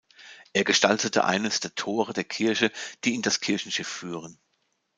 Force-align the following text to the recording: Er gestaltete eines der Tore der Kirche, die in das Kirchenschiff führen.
Er 0.53 0.63
gestaltete 0.63 1.25
eines 1.25 1.59
der 1.59 1.75
Tore 1.75 2.13
der 2.13 2.23
Kirche, 2.23 2.71
die 3.03 3.13
in 3.13 3.21
das 3.21 3.39
Kirchenschiff 3.39 3.87
führen. 3.87 4.39